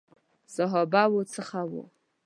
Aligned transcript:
صحابه 0.55 1.03
وو 1.11 1.21
څخه 1.35 1.59
وو. 1.71 1.83